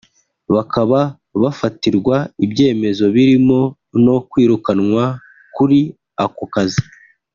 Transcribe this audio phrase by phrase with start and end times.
[0.55, 0.99] bakaba
[1.41, 2.15] bafatirwa
[2.45, 3.59] ibyemezo birimo
[4.05, 5.03] no kwirukanwa
[5.55, 5.79] kuri
[6.23, 6.81] ako kazi